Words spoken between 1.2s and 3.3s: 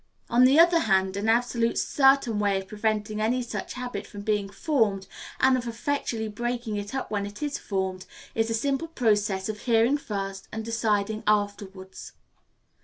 absolutely certain way of preventing